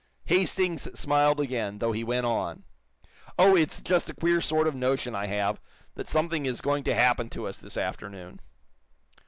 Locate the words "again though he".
1.39-2.03